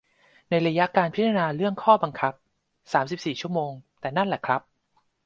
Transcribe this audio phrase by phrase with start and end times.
[0.49, 2.33] ในระยะการพิจารณาเรื่องข้อบังคับ
[2.93, 4.61] สามสิบสี่ ชั่วโมง แต่นั้นแหละครับ